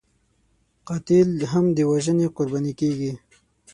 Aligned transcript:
قاتل 0.87 1.29
هم 1.51 1.65
د 1.77 1.79
وژنې 1.91 2.27
قرباني 2.37 2.73
کېږي 2.79 3.11